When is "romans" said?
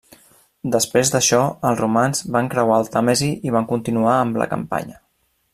1.83-2.25